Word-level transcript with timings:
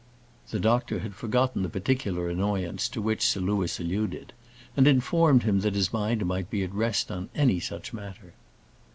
The 0.49 0.59
doctor 0.59 0.97
had 1.01 1.13
forgotten 1.13 1.61
the 1.61 1.69
particular 1.69 2.27
annoyance 2.27 2.89
to 2.89 3.03
which 3.03 3.23
Sir 3.23 3.39
Louis 3.39 3.79
alluded; 3.79 4.33
and 4.75 4.87
informed 4.87 5.43
him 5.43 5.59
that 5.59 5.75
his 5.75 5.93
mind 5.93 6.25
might 6.25 6.49
be 6.49 6.63
at 6.63 6.73
rest 6.73 7.11
on 7.11 7.29
any 7.35 7.59
such 7.59 7.93
matter. 7.93 8.33